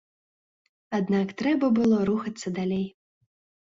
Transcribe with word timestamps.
Аднак 1.01 1.35
трэба 1.43 1.65
было 1.79 2.03
рухацца 2.13 2.47
далей. 2.61 2.85